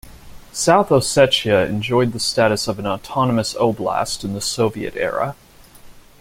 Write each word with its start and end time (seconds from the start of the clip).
South 0.51 0.89
Ossetia 0.89 1.69
enjoyed 1.69 2.11
the 2.11 2.19
status 2.19 2.67
of 2.67 2.79
an 2.79 2.87
autonomous 2.87 3.53
oblast 3.53 4.23
in 4.23 4.33
the 4.33 4.41
Soviet 4.41 4.95
era. 4.95 5.35